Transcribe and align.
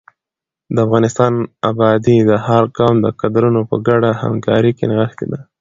د 0.73 0.75
افغانستان 0.85 1.33
ابادي 1.71 2.17
د 2.29 2.31
هر 2.47 2.63
قوم 2.77 2.95
د 3.01 3.07
کدرونو 3.21 3.61
په 3.69 3.75
ګډه 3.87 4.11
همکارۍ 4.23 4.71
کې 4.77 4.85
نغښتې 4.91 5.25
ده. 5.31 5.39